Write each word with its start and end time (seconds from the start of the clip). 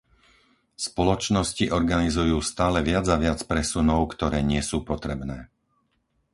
Spoločnosti 0.87 1.65
organizujú 1.79 2.37
stále 2.51 2.79
viac 2.89 3.05
a 3.05 3.15
viac 3.23 3.37
presunov, 3.51 3.99
ktoré 4.17 4.39
nie 4.51 4.61
sú 4.69 4.77
potrebné. 4.91 5.37